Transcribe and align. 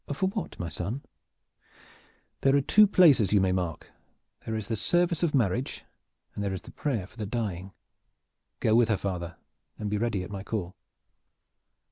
"For 0.11 0.25
what, 0.29 0.57
my 0.59 0.67
son?" 0.67 1.03
"There 2.41 2.55
are 2.55 2.61
two 2.61 2.87
places 2.87 3.33
you 3.33 3.39
may 3.39 3.51
mark; 3.51 3.91
there 4.47 4.55
is 4.55 4.65
the 4.67 4.75
service 4.75 5.21
of 5.21 5.35
marriage 5.35 5.85
and 6.33 6.43
there 6.43 6.55
is 6.55 6.63
the 6.63 6.71
prayer 6.71 7.05
for 7.05 7.17
the 7.17 7.27
dying. 7.27 7.71
Go 8.61 8.73
with 8.73 8.89
her, 8.89 8.97
father, 8.97 9.35
and 9.77 9.91
be 9.91 9.99
ready 9.99 10.23
at 10.23 10.31
my 10.31 10.41
call." 10.41 10.75